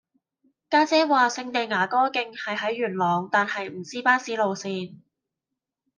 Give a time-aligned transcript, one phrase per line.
[0.67, 4.95] 家姐話聖地牙哥徑係喺元朗但係唔知巴士路線